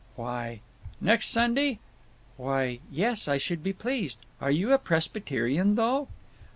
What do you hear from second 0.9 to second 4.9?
"Next Sunday?" "Why, yes, I should be pleased. Are you a